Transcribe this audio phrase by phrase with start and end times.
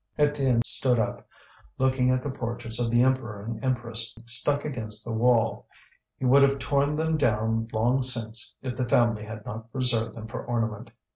[0.17, 1.27] Étienne stood up,
[1.77, 5.67] looking at the portraits of the Emperor and Empress stuck against the wall.
[6.17, 10.25] He would have torn them down long since if the family had not preserved them
[10.25, 10.89] for ornament.